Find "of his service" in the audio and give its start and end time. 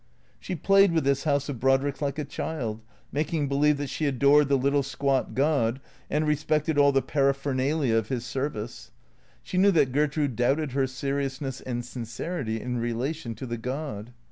7.97-8.89